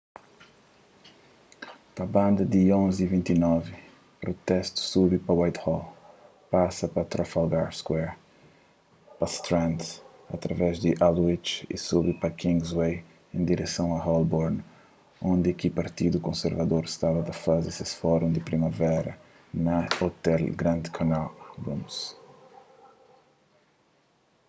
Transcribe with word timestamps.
pa 1.95 2.05
banda 2.15 2.43
di 2.53 2.61
11:29 2.79 3.59
protestu 4.23 4.79
subi 4.91 5.17
pa 5.25 5.31
whitehall 5.39 5.85
pasa 6.51 6.85
pa 6.93 7.01
trafalgar 7.13 7.67
square 7.81 8.11
pa 9.17 9.25
strand 9.37 9.79
através 10.35 10.73
di 10.85 10.91
aldwych 11.07 11.51
y 11.73 11.75
subi 11.87 12.11
pa 12.21 12.29
kingsway 12.41 12.93
en 13.35 13.41
direson 13.49 13.89
a 13.97 14.03
holborn 14.07 14.55
undi 15.31 15.49
ki 15.59 15.69
partidu 15.79 16.17
konservador 16.27 16.83
staba 16.95 17.21
ta 17.27 17.33
faze 17.43 17.69
ses 17.77 17.91
fórun 18.01 18.31
di 18.33 18.41
primavera 18.49 19.13
na 19.65 19.77
ôtel 20.05 20.41
grand 20.59 20.85
connaught 20.97 21.33
rooms 21.65 21.95